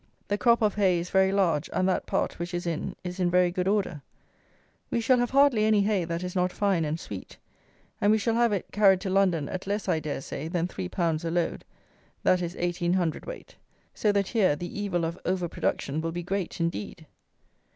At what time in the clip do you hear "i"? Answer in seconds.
9.87-9.99